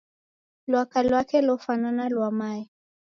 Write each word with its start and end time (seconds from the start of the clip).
Lwaka 0.67 0.99
lwake 1.07 1.37
lofwanana 1.47 1.91
na 1.97 2.05
lwa 2.13 2.29
mae. 2.39 2.63